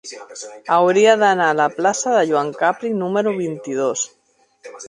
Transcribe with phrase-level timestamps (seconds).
[0.77, 4.09] Hauria d'anar a la plaça de Joan Capri número vint-i-dos.